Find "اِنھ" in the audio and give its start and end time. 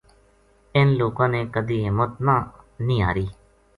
0.75-0.93